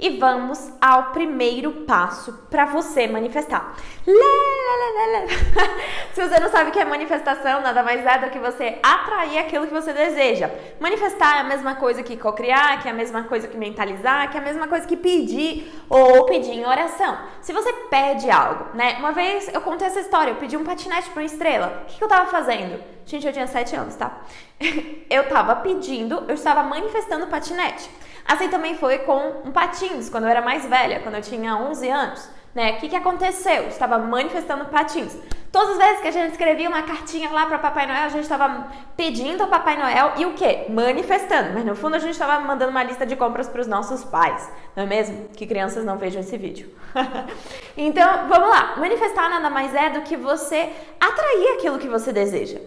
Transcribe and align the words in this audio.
e 0.00 0.18
vamos 0.18 0.72
ao 0.80 1.12
primeiro 1.12 1.70
passo 1.86 2.32
para 2.50 2.64
você 2.64 3.06
manifestar. 3.06 3.76
Se 6.14 6.26
você 6.26 6.40
não 6.40 6.50
sabe 6.50 6.70
o 6.70 6.72
que 6.72 6.78
é 6.78 6.84
manifestação, 6.84 7.60
nada 7.60 7.82
mais 7.82 8.04
é 8.04 8.18
do 8.18 8.30
que 8.30 8.38
você 8.38 8.78
atrair 8.82 9.38
aquilo 9.38 9.66
que 9.66 9.72
você 9.72 9.92
deseja. 9.92 10.50
Manifestar 10.80 11.36
é 11.36 11.40
a 11.40 11.44
mesma 11.44 11.74
coisa 11.74 12.02
que 12.02 12.16
cocriar, 12.16 12.82
que 12.82 12.88
é 12.88 12.90
a 12.90 12.94
mesma 12.94 13.24
coisa 13.24 13.46
que 13.46 13.56
mentalizar, 13.56 14.30
que 14.30 14.38
é 14.38 14.40
a 14.40 14.44
mesma 14.44 14.66
coisa 14.66 14.86
que 14.86 14.96
pedir 14.96 15.70
ou 15.88 16.24
pedir 16.24 16.52
em 16.52 16.66
oração. 16.66 17.18
Se 17.42 17.52
você 17.52 17.72
pede 17.90 18.30
algo, 18.30 18.66
né? 18.74 18.96
Uma 18.98 19.12
vez 19.12 19.48
eu 19.52 19.60
contei 19.60 19.86
essa 19.86 20.00
história, 20.00 20.30
eu 20.30 20.36
pedi 20.36 20.56
um 20.56 20.64
patinete 20.64 21.10
para 21.10 21.20
uma 21.20 21.26
estrela. 21.26 21.84
O 21.84 21.98
que 21.98 22.02
eu 22.02 22.08
tava 22.08 22.30
fazendo? 22.30 22.82
Gente, 23.10 23.26
eu 23.26 23.32
tinha 23.32 23.46
7 23.48 23.74
anos, 23.74 23.96
tá? 23.96 24.20
Eu 25.10 25.28
tava 25.28 25.56
pedindo, 25.56 26.22
eu 26.28 26.34
estava 26.34 26.62
manifestando 26.62 27.26
patinete. 27.26 27.90
Assim 28.24 28.48
também 28.48 28.76
foi 28.76 29.00
com 29.00 29.42
um 29.44 29.50
patins, 29.50 30.08
quando 30.08 30.22
eu 30.22 30.30
era 30.30 30.40
mais 30.40 30.64
velha, 30.64 31.00
quando 31.00 31.16
eu 31.16 31.20
tinha 31.20 31.56
11 31.56 31.88
anos. 31.90 32.30
Né? 32.54 32.74
O 32.74 32.76
que, 32.76 32.88
que 32.88 32.94
aconteceu? 32.94 33.64
Eu 33.64 33.68
estava 33.68 33.98
manifestando 33.98 34.66
patins. 34.66 35.18
Todas 35.50 35.70
as 35.70 35.78
vezes 35.78 36.00
que 36.00 36.06
a 36.06 36.12
gente 36.12 36.30
escrevia 36.30 36.68
uma 36.68 36.82
cartinha 36.82 37.28
lá 37.30 37.46
para 37.46 37.58
Papai 37.58 37.88
Noel, 37.88 38.04
a 38.04 38.08
gente 38.08 38.22
estava 38.22 38.68
pedindo 38.96 39.42
ao 39.42 39.48
Papai 39.48 39.76
Noel 39.76 40.12
e 40.16 40.26
o 40.26 40.34
quê? 40.34 40.66
Manifestando. 40.68 41.50
Mas 41.52 41.64
no 41.64 41.74
fundo 41.74 41.96
a 41.96 41.98
gente 41.98 42.12
estava 42.12 42.38
mandando 42.44 42.70
uma 42.70 42.84
lista 42.84 43.04
de 43.04 43.16
compras 43.16 43.48
para 43.48 43.60
os 43.60 43.66
nossos 43.66 44.04
pais, 44.04 44.48
não 44.76 44.84
é 44.84 44.86
mesmo? 44.86 45.28
Que 45.30 45.48
crianças 45.48 45.84
não 45.84 45.98
vejam 45.98 46.20
esse 46.20 46.38
vídeo. 46.38 46.70
então, 47.76 48.28
vamos 48.28 48.48
lá. 48.48 48.76
Manifestar 48.76 49.28
nada 49.28 49.50
mais 49.50 49.74
é 49.74 49.90
do 49.90 50.02
que 50.02 50.16
você 50.16 50.70
atrair 51.00 51.56
aquilo 51.56 51.80
que 51.80 51.88
você 51.88 52.12
deseja. 52.12 52.60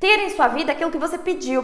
Ter 0.00 0.18
em 0.18 0.30
sua 0.30 0.48
vida 0.48 0.72
aquilo 0.72 0.90
que 0.90 0.96
você 0.96 1.18
pediu. 1.18 1.62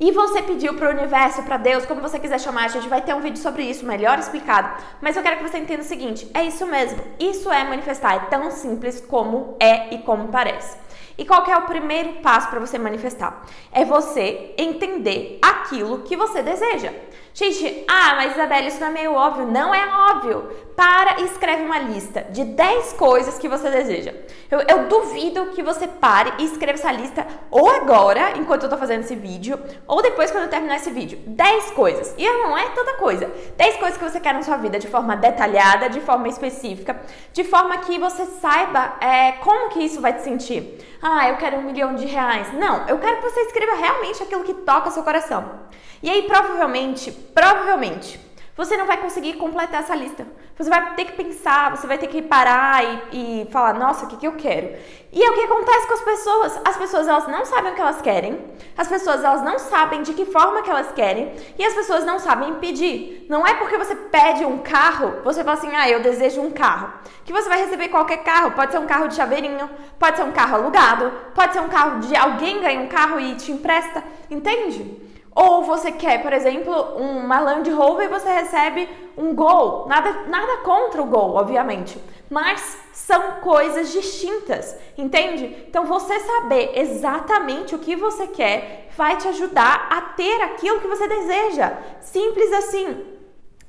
E 0.00 0.10
você 0.10 0.42
pediu 0.42 0.74
para 0.74 0.88
o 0.88 0.92
universo, 0.92 1.42
para 1.42 1.58
Deus, 1.58 1.84
como 1.84 2.00
você 2.00 2.18
quiser 2.18 2.40
chamar, 2.40 2.64
a 2.64 2.68
gente 2.68 2.88
vai 2.88 3.02
ter 3.02 3.14
um 3.14 3.20
vídeo 3.20 3.36
sobre 3.36 3.64
isso, 3.64 3.84
melhor 3.84 4.18
explicado. 4.18 4.82
Mas 5.00 5.14
eu 5.14 5.22
quero 5.22 5.36
que 5.36 5.46
você 5.46 5.58
entenda 5.58 5.82
o 5.82 5.86
seguinte: 5.86 6.26
é 6.32 6.42
isso 6.42 6.66
mesmo. 6.66 6.98
Isso 7.20 7.52
é 7.52 7.64
manifestar, 7.64 8.14
é 8.16 8.18
tão 8.30 8.50
simples 8.50 8.98
como 9.00 9.56
é 9.60 9.94
e 9.94 9.98
como 9.98 10.28
parece. 10.28 10.78
E 11.18 11.24
qual 11.24 11.44
é 11.46 11.56
o 11.56 11.66
primeiro 11.66 12.14
passo 12.14 12.48
para 12.48 12.60
você 12.60 12.78
manifestar? 12.78 13.44
É 13.70 13.84
você 13.84 14.54
entender 14.56 15.38
aquilo 15.42 15.98
que 16.02 16.16
você 16.16 16.42
deseja. 16.42 16.92
Gente, 17.36 17.84
ah, 17.86 18.14
mas 18.16 18.32
Isabela, 18.32 18.66
isso 18.66 18.80
não 18.80 18.86
é 18.86 18.90
meio 18.90 19.12
óbvio. 19.12 19.46
Não 19.46 19.74
é 19.74 19.86
óbvio. 20.10 20.48
Para 20.74 21.20
e 21.20 21.24
escreve 21.24 21.64
uma 21.64 21.78
lista 21.78 22.22
de 22.30 22.42
10 22.42 22.94
coisas 22.94 23.38
que 23.38 23.46
você 23.46 23.68
deseja. 23.68 24.14
Eu, 24.50 24.60
eu, 24.60 24.88
duvido 24.88 25.50
que 25.50 25.62
você 25.62 25.86
pare 25.86 26.32
e 26.38 26.44
escreva 26.44 26.78
essa 26.78 26.90
lista 26.90 27.26
ou 27.50 27.68
agora, 27.68 28.38
enquanto 28.38 28.62
eu 28.62 28.70
tô 28.70 28.78
fazendo 28.78 29.00
esse 29.00 29.14
vídeo, 29.14 29.60
ou 29.86 30.00
depois 30.00 30.30
quando 30.30 30.44
eu 30.44 30.50
terminar 30.50 30.76
esse 30.76 30.90
vídeo. 30.90 31.18
10 31.26 31.72
coisas. 31.72 32.14
E 32.16 32.26
não 32.26 32.56
é 32.56 32.70
tanta 32.70 32.94
coisa. 32.94 33.30
10 33.54 33.76
coisas 33.76 33.98
que 33.98 34.04
você 34.04 34.18
quer 34.18 34.32
na 34.32 34.42
sua 34.42 34.56
vida 34.56 34.78
de 34.78 34.88
forma 34.88 35.14
detalhada, 35.14 35.90
de 35.90 36.00
forma 36.00 36.28
específica, 36.28 36.98
de 37.34 37.44
forma 37.44 37.76
que 37.78 37.98
você 37.98 38.24
saiba 38.24 38.94
é, 38.98 39.32
como 39.32 39.68
que 39.68 39.80
isso 39.80 40.00
vai 40.00 40.14
te 40.14 40.22
sentir. 40.22 40.78
Ah, 41.02 41.28
eu 41.28 41.36
quero 41.36 41.58
um 41.58 41.62
milhão 41.64 41.94
de 41.96 42.06
reais. 42.06 42.54
Não, 42.54 42.88
eu 42.88 42.98
quero 42.98 43.18
que 43.18 43.28
você 43.30 43.40
escreva 43.40 43.74
realmente 43.74 44.22
aquilo 44.22 44.42
que 44.42 44.54
toca 44.54 44.90
seu 44.90 45.02
coração. 45.02 45.66
E 46.02 46.10
aí, 46.10 46.22
provavelmente, 46.22 47.25
provavelmente, 47.34 48.20
você 48.56 48.74
não 48.74 48.86
vai 48.86 48.96
conseguir 48.96 49.34
completar 49.34 49.82
essa 49.82 49.94
lista. 49.94 50.26
Você 50.56 50.70
vai 50.70 50.94
ter 50.94 51.04
que 51.04 51.12
pensar, 51.12 51.76
você 51.76 51.86
vai 51.86 51.98
ter 51.98 52.06
que 52.06 52.22
parar 52.22 52.82
e, 53.12 53.42
e 53.42 53.50
falar, 53.50 53.74
nossa, 53.74 54.06
o 54.06 54.08
que, 54.08 54.16
que 54.16 54.26
eu 54.26 54.32
quero? 54.32 54.74
E 55.12 55.22
é 55.22 55.30
o 55.30 55.34
que 55.34 55.42
acontece 55.42 55.86
com 55.86 55.92
as 55.92 56.00
pessoas. 56.00 56.60
As 56.64 56.76
pessoas 56.78 57.06
elas 57.06 57.28
não 57.28 57.44
sabem 57.44 57.72
o 57.72 57.74
que 57.74 57.80
elas 57.82 58.00
querem, 58.00 58.42
as 58.74 58.88
pessoas 58.88 59.22
elas 59.22 59.42
não 59.42 59.58
sabem 59.58 60.00
de 60.00 60.14
que 60.14 60.24
forma 60.24 60.62
que 60.62 60.70
elas 60.70 60.90
querem 60.92 61.34
e 61.58 61.64
as 61.66 61.74
pessoas 61.74 62.06
não 62.06 62.18
sabem 62.18 62.54
pedir. 62.54 63.26
Não 63.28 63.46
é 63.46 63.52
porque 63.52 63.76
você 63.76 63.94
pede 63.94 64.46
um 64.46 64.56
carro, 64.58 65.20
você 65.22 65.44
fala 65.44 65.58
assim, 65.58 65.76
ah, 65.76 65.90
eu 65.90 66.00
desejo 66.00 66.40
um 66.40 66.50
carro, 66.50 66.90
que 67.26 67.34
você 67.34 67.50
vai 67.50 67.58
receber 67.58 67.88
qualquer 67.88 68.24
carro. 68.24 68.52
Pode 68.52 68.72
ser 68.72 68.78
um 68.78 68.86
carro 68.86 69.08
de 69.08 69.16
chaveirinho, 69.16 69.68
pode 69.98 70.16
ser 70.16 70.22
um 70.22 70.32
carro 70.32 70.56
alugado, 70.56 71.12
pode 71.34 71.52
ser 71.52 71.60
um 71.60 71.68
carro 71.68 72.00
de 72.00 72.16
alguém 72.16 72.62
ganha 72.62 72.80
um 72.80 72.88
carro 72.88 73.20
e 73.20 73.34
te 73.34 73.52
empresta, 73.52 74.02
entende? 74.30 75.06
Ou 75.36 75.64
você 75.64 75.92
quer, 75.92 76.22
por 76.22 76.32
exemplo, 76.32 76.72
uma 76.96 77.38
Land 77.38 77.70
Rover 77.70 78.06
e 78.06 78.08
você 78.08 78.26
recebe 78.30 78.88
um 79.18 79.34
Gol. 79.34 79.86
Nada, 79.86 80.24
nada 80.28 80.62
contra 80.64 81.02
o 81.02 81.04
Gol, 81.04 81.34
obviamente. 81.34 82.02
Mas 82.30 82.78
são 82.94 83.32
coisas 83.42 83.92
distintas, 83.92 84.74
entende? 84.96 85.66
Então 85.68 85.84
você 85.84 86.18
saber 86.20 86.70
exatamente 86.74 87.74
o 87.74 87.78
que 87.78 87.94
você 87.94 88.26
quer 88.28 88.88
vai 88.96 89.18
te 89.18 89.28
ajudar 89.28 89.88
a 89.90 90.00
ter 90.00 90.40
aquilo 90.40 90.80
que 90.80 90.88
você 90.88 91.06
deseja. 91.06 91.76
Simples 92.00 92.50
assim. 92.54 93.04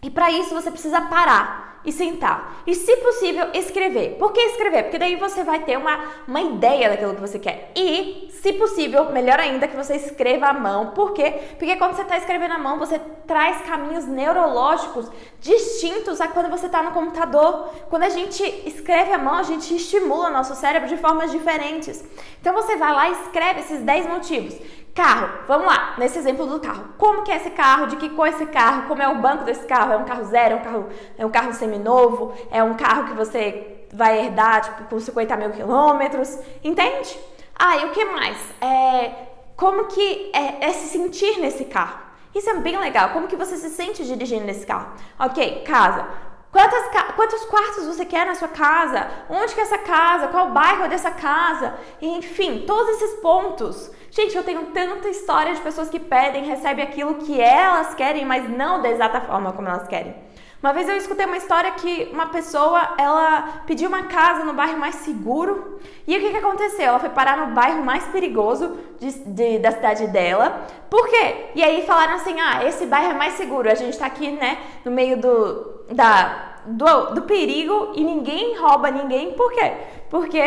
E 0.01 0.09
para 0.09 0.31
isso 0.31 0.55
você 0.55 0.71
precisa 0.71 1.01
parar 1.01 1.76
e 1.87 1.91
sentar. 1.93 2.61
E, 2.67 2.75
se 2.75 2.97
possível, 2.97 3.47
escrever. 3.53 4.17
Por 4.19 4.33
que 4.33 4.41
escrever? 4.41 4.83
Porque 4.83 4.99
daí 4.99 5.15
você 5.15 5.41
vai 5.41 5.63
ter 5.63 5.77
uma, 5.77 5.97
uma 6.27 6.41
ideia 6.41 6.89
daquilo 6.89 7.15
que 7.15 7.21
você 7.21 7.39
quer. 7.39 7.71
E, 7.73 8.27
se 8.29 8.51
possível, 8.53 9.09
melhor 9.13 9.39
ainda 9.39 9.69
que 9.69 9.75
você 9.75 9.95
escreva 9.95 10.47
à 10.47 10.53
mão. 10.53 10.87
Por 10.87 11.13
quê? 11.13 11.33
Porque 11.57 11.77
quando 11.77 11.95
você 11.95 12.01
está 12.01 12.17
escrevendo 12.17 12.51
à 12.55 12.57
mão, 12.57 12.77
você 12.77 12.99
traz 13.25 13.61
caminhos 13.61 14.05
neurológicos 14.05 15.09
distintos 15.39 16.19
a 16.19 16.27
quando 16.27 16.49
você 16.49 16.65
está 16.65 16.83
no 16.83 16.91
computador. 16.91 17.69
Quando 17.89 18.03
a 18.03 18.09
gente 18.09 18.43
escreve 18.65 19.13
à 19.13 19.17
mão, 19.17 19.35
a 19.35 19.43
gente 19.43 19.73
estimula 19.73 20.29
nosso 20.29 20.55
cérebro 20.55 20.89
de 20.89 20.97
formas 20.97 21.31
diferentes. 21.31 22.03
Então 22.41 22.53
você 22.53 22.75
vai 22.75 22.93
lá 22.93 23.09
e 23.09 23.13
escreve 23.13 23.61
esses 23.61 23.79
10 23.79 24.07
motivos. 24.07 24.55
Carro, 24.97 25.29
vamos 25.47 25.67
lá, 25.67 25.93
nesse 25.99 26.17
exemplo 26.17 26.47
do 26.47 26.59
carro. 26.59 26.85
Como 26.97 27.21
que 27.21 27.31
é 27.31 27.35
esse 27.35 27.51
carro? 27.51 27.85
De 27.85 27.97
que 27.97 28.09
cor 28.09 28.25
é 28.25 28.31
esse 28.31 28.47
carro? 28.47 28.87
Como 28.87 28.99
é 28.99 29.07
o 29.07 29.21
banco 29.21 29.43
desse 29.43 29.63
carro? 29.67 29.93
É 29.93 29.97
um 29.97 30.05
carro 30.05 30.25
zero? 30.25 30.55
É 30.55 30.57
um 30.57 30.63
carro, 30.63 30.89
é 31.19 31.25
um 31.27 31.29
carro 31.29 31.53
seminovo? 31.53 32.33
É 32.49 32.63
um 32.63 32.73
carro 32.73 33.03
que 33.03 33.13
você 33.13 33.85
vai 33.93 34.25
herdar, 34.25 34.61
tipo, 34.61 34.85
com 34.85 34.99
50 34.99 35.37
mil 35.37 35.51
quilômetros? 35.51 36.39
Entende? 36.63 37.15
Ah, 37.55 37.77
e 37.77 37.85
o 37.85 37.91
que 37.91 38.05
mais? 38.05 38.39
É, 38.59 39.11
como 39.55 39.85
que 39.85 40.31
é, 40.33 40.65
é 40.65 40.73
se 40.73 40.87
sentir 40.87 41.39
nesse 41.39 41.65
carro? 41.65 41.99
Isso 42.33 42.49
é 42.49 42.55
bem 42.55 42.79
legal. 42.79 43.09
Como 43.09 43.27
que 43.27 43.35
você 43.35 43.55
se 43.55 43.69
sente 43.69 44.03
dirigindo 44.03 44.45
nesse 44.45 44.65
carro? 44.65 44.93
Ok, 45.19 45.61
casa. 45.63 46.07
Quantas, 46.57 46.89
quantos 47.15 47.45
quartos 47.45 47.85
você 47.85 48.03
quer 48.03 48.25
na 48.25 48.33
sua 48.33 48.47
casa? 48.47 49.07
Onde 49.29 49.53
que 49.53 49.59
é 49.59 49.63
essa 49.63 49.77
casa? 49.77 50.27
Qual 50.29 50.47
o 50.47 50.53
bairro 50.53 50.89
dessa 50.89 51.11
casa? 51.11 51.75
Enfim, 52.01 52.63
todos 52.65 52.99
esses 52.99 53.19
pontos. 53.19 53.91
Gente, 54.09 54.35
eu 54.35 54.43
tenho 54.43 54.65
tanta 54.71 55.07
história 55.07 55.53
de 55.53 55.61
pessoas 55.61 55.87
que 55.87 55.99
pedem, 55.99 56.45
recebem 56.45 56.83
aquilo 56.83 57.13
que 57.19 57.39
elas 57.39 57.93
querem, 57.93 58.25
mas 58.25 58.49
não 58.49 58.81
da 58.81 58.89
exata 58.89 59.21
forma 59.21 59.53
como 59.53 59.67
elas 59.67 59.87
querem. 59.87 60.15
Uma 60.61 60.73
vez 60.73 60.89
eu 60.89 60.97
escutei 60.97 61.25
uma 61.25 61.37
história 61.37 61.71
que 61.71 62.09
uma 62.11 62.27
pessoa, 62.27 62.95
ela 62.97 63.61
pediu 63.67 63.87
uma 63.87 64.03
casa 64.03 64.43
no 64.43 64.53
bairro 64.53 64.79
mais 64.79 64.95
seguro. 64.95 65.79
E 66.07 66.17
o 66.17 66.19
que, 66.19 66.31
que 66.31 66.37
aconteceu? 66.37 66.85
Ela 66.85 66.99
foi 66.99 67.09
parar 67.09 67.37
no 67.37 67.53
bairro 67.53 67.83
mais 67.83 68.05
perigoso 68.05 68.75
de, 68.99 69.11
de, 69.19 69.59
da 69.59 69.71
cidade 69.71 70.07
dela. 70.07 70.65
Por 70.89 71.07
quê? 71.07 71.51
E 71.53 71.63
aí 71.63 71.85
falaram 71.85 72.15
assim, 72.15 72.39
ah, 72.39 72.65
esse 72.65 72.87
bairro 72.87 73.11
é 73.11 73.13
mais 73.13 73.33
seguro. 73.33 73.69
A 73.69 73.75
gente 73.75 73.97
tá 73.99 74.07
aqui, 74.07 74.31
né, 74.31 74.57
no 74.83 74.89
meio 74.89 75.21
do, 75.21 75.85
da, 75.91 76.55
do, 76.65 77.13
do 77.13 77.21
perigo 77.21 77.93
e 77.95 78.03
ninguém 78.03 78.57
rouba 78.57 78.89
ninguém. 78.89 79.33
Por 79.33 79.51
quê? 79.51 79.73
Porque 80.09 80.41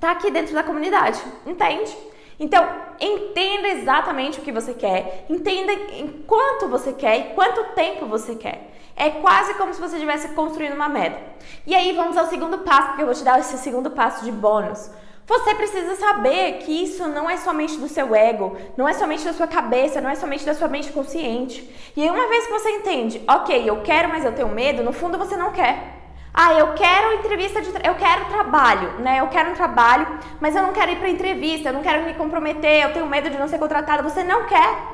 tá 0.00 0.10
aqui 0.10 0.28
dentro 0.28 0.54
da 0.54 0.64
comunidade, 0.64 1.22
entende? 1.46 1.96
Então, 2.40 2.68
entenda 3.00 3.68
exatamente 3.68 4.40
o 4.40 4.42
que 4.42 4.50
você 4.50 4.74
quer, 4.74 5.26
entenda 5.30 5.72
em 5.72 6.08
quanto 6.26 6.66
você 6.66 6.92
quer 6.92 7.18
e 7.18 7.34
quanto 7.34 7.62
tempo 7.74 8.06
você 8.06 8.34
quer. 8.34 8.71
É 8.96 9.10
quase 9.10 9.54
como 9.54 9.72
se 9.72 9.80
você 9.80 9.96
estivesse 9.96 10.28
construindo 10.30 10.74
uma 10.74 10.88
meta. 10.88 11.18
E 11.66 11.74
aí 11.74 11.92
vamos 11.92 12.16
ao 12.16 12.26
segundo 12.26 12.58
passo, 12.58 12.88
porque 12.88 13.02
eu 13.02 13.06
vou 13.06 13.14
te 13.14 13.24
dar 13.24 13.38
esse 13.40 13.56
segundo 13.58 13.90
passo 13.90 14.24
de 14.24 14.32
bônus. 14.32 14.90
Você 15.26 15.54
precisa 15.54 15.94
saber 15.96 16.58
que 16.58 16.82
isso 16.82 17.06
não 17.08 17.30
é 17.30 17.36
somente 17.36 17.78
do 17.78 17.88
seu 17.88 18.14
ego, 18.14 18.56
não 18.76 18.88
é 18.88 18.92
somente 18.92 19.24
da 19.24 19.32
sua 19.32 19.46
cabeça, 19.46 20.00
não 20.00 20.10
é 20.10 20.16
somente 20.16 20.44
da 20.44 20.52
sua 20.52 20.68
mente 20.68 20.92
consciente. 20.92 21.72
E 21.96 22.02
aí, 22.02 22.10
uma 22.10 22.28
vez 22.28 22.46
que 22.46 22.52
você 22.52 22.70
entende, 22.70 23.22
ok, 23.28 23.62
eu 23.64 23.82
quero, 23.82 24.08
mas 24.08 24.24
eu 24.24 24.32
tenho 24.32 24.48
medo, 24.48 24.82
no 24.82 24.92
fundo 24.92 25.16
você 25.16 25.36
não 25.36 25.52
quer. 25.52 26.00
Ah, 26.34 26.54
eu 26.54 26.72
quero 26.72 27.14
entrevista 27.14 27.60
de 27.60 27.68
eu 27.68 27.94
quero 27.94 28.24
trabalho, 28.30 29.00
né? 29.00 29.20
Eu 29.20 29.28
quero 29.28 29.50
um 29.50 29.54
trabalho, 29.54 30.06
mas 30.40 30.56
eu 30.56 30.62
não 30.62 30.72
quero 30.72 30.90
ir 30.90 30.96
para 30.96 31.10
entrevista, 31.10 31.68
eu 31.68 31.74
não 31.74 31.82
quero 31.82 32.04
me 32.04 32.14
comprometer, 32.14 32.82
eu 32.82 32.92
tenho 32.92 33.06
medo 33.06 33.28
de 33.28 33.38
não 33.38 33.46
ser 33.46 33.58
contratada. 33.58 34.02
Você 34.02 34.24
não 34.24 34.46
quer. 34.46 34.91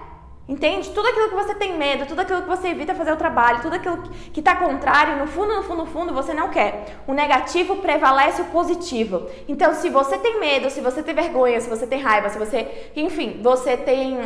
Entende? 0.48 0.88
Tudo 0.90 1.06
aquilo 1.08 1.28
que 1.28 1.34
você 1.34 1.54
tem 1.54 1.76
medo, 1.76 2.06
tudo 2.06 2.20
aquilo 2.20 2.40
que 2.40 2.48
você 2.48 2.68
evita 2.68 2.94
fazer 2.94 3.12
o 3.12 3.16
trabalho, 3.16 3.60
tudo 3.60 3.74
aquilo 3.74 4.02
que 4.32 4.40
está 4.40 4.56
contrário, 4.56 5.18
no 5.18 5.26
fundo, 5.26 5.54
no 5.54 5.62
fundo, 5.62 5.84
no 5.84 5.86
fundo, 5.86 6.14
você 6.14 6.32
não 6.32 6.48
quer. 6.48 6.96
O 7.06 7.12
negativo 7.12 7.76
prevalece 7.76 8.40
o 8.40 8.46
positivo. 8.46 9.28
Então, 9.46 9.74
se 9.74 9.90
você 9.90 10.16
tem 10.16 10.40
medo, 10.40 10.70
se 10.70 10.80
você 10.80 11.02
tem 11.02 11.14
vergonha, 11.14 11.60
se 11.60 11.68
você 11.68 11.86
tem 11.86 12.00
raiva, 12.00 12.30
se 12.30 12.38
você, 12.38 12.90
enfim, 12.96 13.40
você 13.42 13.76
tem, 13.76 14.18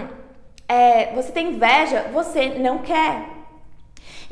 é, 0.69 1.13
você 1.13 1.33
tem 1.33 1.49
inveja, 1.49 2.07
você 2.13 2.51
não 2.51 2.79
quer. 2.79 3.42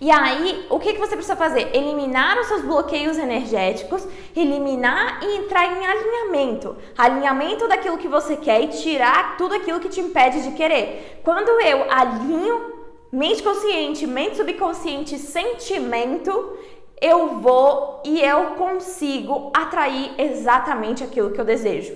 E 0.00 0.10
aí, 0.10 0.64
o 0.70 0.78
que, 0.78 0.94
que 0.94 0.98
você 0.98 1.14
precisa 1.14 1.36
fazer? 1.36 1.76
Eliminar 1.76 2.38
os 2.38 2.46
seus 2.46 2.62
bloqueios 2.62 3.18
energéticos, 3.18 4.06
eliminar 4.34 5.20
e 5.22 5.36
entrar 5.36 5.66
em 5.66 5.86
alinhamento. 5.86 6.74
Alinhamento 6.96 7.68
daquilo 7.68 7.98
que 7.98 8.08
você 8.08 8.34
quer 8.36 8.62
e 8.62 8.68
tirar 8.68 9.36
tudo 9.36 9.54
aquilo 9.54 9.78
que 9.78 9.90
te 9.90 10.00
impede 10.00 10.42
de 10.42 10.52
querer. 10.52 11.20
Quando 11.22 11.50
eu 11.60 11.90
alinho 11.92 12.72
mente 13.12 13.42
consciente, 13.42 14.06
mente 14.06 14.38
subconsciente, 14.38 15.18
sentimento, 15.18 16.56
eu 16.98 17.38
vou 17.40 18.02
e 18.02 18.22
eu 18.22 18.52
consigo 18.52 19.50
atrair 19.52 20.12
exatamente 20.16 21.04
aquilo 21.04 21.30
que 21.30 21.40
eu 21.40 21.44
desejo. 21.44 21.94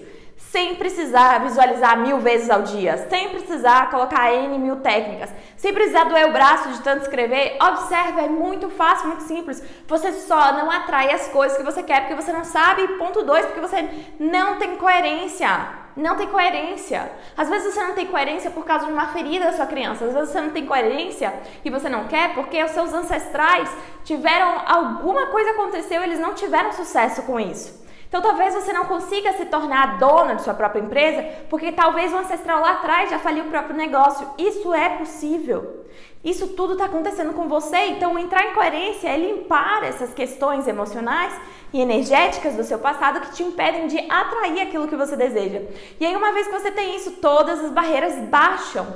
Sem 0.51 0.77
precisar 0.77 1.39
visualizar 1.41 1.99
mil 1.99 2.21
vezes 2.21 2.49
ao 2.49 2.63
dia, 2.63 2.97
sem 3.11 3.31
precisar 3.31 3.91
colocar 3.91 4.33
N 4.33 4.57
mil 4.59 4.77
técnicas, 4.77 5.31
sem 5.57 5.75
precisar 5.75 6.05
doer 6.05 6.29
o 6.29 6.33
braço 6.33 6.69
de 6.69 6.81
tanto 6.81 7.03
escrever. 7.03 7.57
Observe, 7.61 8.21
é 8.21 8.29
muito 8.29 8.71
fácil, 8.71 9.09
muito 9.09 9.25
simples. 9.25 9.63
Você 9.89 10.13
só 10.13 10.53
não 10.53 10.71
atrai 10.71 11.11
as 11.11 11.27
coisas 11.29 11.59
que 11.59 11.65
você 11.65 11.83
quer 11.83 12.03
porque 12.03 12.15
você 12.15 12.33
não 12.33 12.45
sabe. 12.45 12.87
Ponto 12.99 13.23
dois, 13.23 13.45
porque 13.47 13.61
você 13.61 13.89
não 14.21 14.57
tem 14.57 14.77
coerência 14.77 15.83
não 15.97 16.17
tem 16.17 16.27
coerência. 16.27 17.11
Às 17.37 17.49
vezes 17.49 17.73
você 17.73 17.83
não 17.83 17.95
tem 17.95 18.07
coerência 18.07 18.51
por 18.51 18.65
causa 18.65 18.87
de 18.87 18.93
uma 18.93 19.09
ferida 19.09 19.47
da 19.47 19.53
sua 19.53 19.67
criança. 19.67 20.05
Às 20.05 20.13
vezes 20.13 20.31
você 20.31 20.41
não 20.41 20.51
tem 20.51 20.67
coerência 20.67 21.33
e 21.65 21.71
você 21.71 21.89
não 21.89 22.09
quer 22.09 22.35
porque 22.35 22.63
os 22.63 22.73
seus 22.73 22.93
ancestrais 22.93 23.71
tiveram 24.03 24.63
alguma 24.67 25.27
coisa 25.27 25.51
aconteceu, 25.51 26.03
eles 26.03 26.19
não 26.19 26.35
tiveram 26.35 26.73
sucesso 26.73 27.23
com 27.23 27.39
isso. 27.39 27.84
Então 28.15 28.23
talvez 28.23 28.55
você 28.55 28.73
não 28.73 28.85
consiga 28.85 29.33
se 29.33 29.47
tornar 29.47 29.99
dona 29.99 30.37
de 30.37 30.43
sua 30.43 30.55
própria 30.55 30.81
empresa 30.81 31.21
porque 31.51 31.73
talvez 31.73 32.13
o 32.13 32.17
ancestral 32.17 32.61
lá 32.61 32.75
atrás 32.75 33.11
já 33.11 33.19
faliu 33.19 33.43
o 33.43 33.49
próprio 33.49 33.77
negócio. 33.77 34.25
Isso 34.39 34.73
é 34.73 34.91
possível. 34.91 35.85
Isso 36.25 36.47
tudo 36.51 36.75
está 36.75 36.85
acontecendo 36.85 37.33
com 37.33 37.49
você, 37.49 37.77
então 37.87 38.17
entrar 38.17 38.47
em 38.47 38.55
coerência 38.55 39.09
é 39.09 39.17
limpar 39.17 39.83
essas 39.83 40.15
questões 40.15 40.69
emocionais 40.69 41.35
e 41.73 41.81
energéticas 41.81 42.55
do 42.55 42.63
seu 42.63 42.79
passado 42.79 43.21
que 43.21 43.33
te 43.33 43.43
impedem 43.43 43.89
de 43.89 43.99
atrair 44.09 44.61
aquilo 44.61 44.87
que 44.87 44.95
você 44.95 45.17
deseja. 45.17 45.63
E 45.99 46.07
aí, 46.07 46.15
uma 46.15 46.33
vez 46.33 46.47
que 46.47 46.53
você 46.53 46.71
tem 46.71 46.95
isso, 46.95 47.17
todas 47.21 47.65
as 47.65 47.73
barreiras 47.73 48.17
baixam 48.29 48.87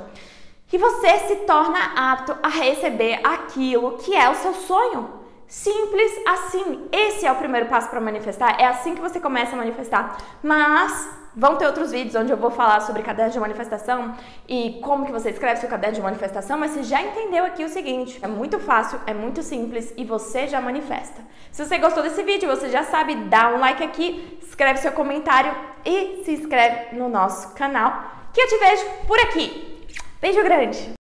e 0.71 0.77
você 0.77 1.19
se 1.27 1.35
torna 1.45 1.77
apto 1.93 2.37
a 2.41 2.47
receber 2.47 3.19
aquilo 3.21 3.97
que 3.97 4.15
é 4.15 4.29
o 4.29 4.35
seu 4.35 4.53
sonho. 4.53 5.18
Simples 5.49 6.11
assim. 6.27 6.87
Esse 6.91 7.25
é 7.25 7.31
o 7.31 7.35
primeiro 7.35 7.65
passo 7.67 7.89
para 7.89 7.99
manifestar. 7.99 8.61
É 8.61 8.65
assim 8.65 8.93
que 8.93 9.01
você 9.01 9.19
começa 9.19 9.53
a 9.53 9.57
manifestar. 9.57 10.17
Mas 10.43 11.09
vão 11.35 11.55
ter 11.55 11.65
outros 11.65 11.91
vídeos 11.91 12.15
onde 12.15 12.31
eu 12.31 12.37
vou 12.37 12.51
falar 12.51 12.81
sobre 12.81 13.01
caderno 13.01 13.31
de 13.31 13.39
manifestação 13.39 14.15
e 14.47 14.79
como 14.83 15.05
que 15.05 15.11
você 15.11 15.31
escreve 15.31 15.59
seu 15.59 15.69
caderno 15.69 15.95
de 15.95 16.01
manifestação, 16.01 16.57
mas 16.57 16.71
você 16.71 16.83
já 16.83 17.01
entendeu 17.01 17.45
aqui 17.45 17.63
o 17.63 17.69
seguinte: 17.69 18.19
é 18.21 18.27
muito 18.27 18.59
fácil, 18.59 18.99
é 19.07 19.13
muito 19.13 19.41
simples 19.41 19.91
e 19.97 20.05
você 20.05 20.47
já 20.47 20.61
manifesta. 20.61 21.21
Se 21.51 21.65
você 21.65 21.77
gostou 21.79 22.03
desse 22.03 22.21
vídeo, 22.23 22.47
você 22.47 22.69
já 22.69 22.83
sabe, 22.83 23.15
dá 23.15 23.49
um 23.49 23.59
like 23.59 23.83
aqui, 23.83 24.39
escreve 24.41 24.79
seu 24.79 24.91
comentário 24.91 25.51
e 25.83 26.23
se 26.23 26.31
inscreve 26.31 26.95
no 26.95 27.09
nosso 27.09 27.55
canal, 27.55 28.03
que 28.31 28.41
eu 28.41 28.47
te 28.47 28.57
vejo 28.57 28.85
por 29.07 29.19
aqui. 29.19 29.87
Beijo 30.21 30.43
grande! 30.43 30.93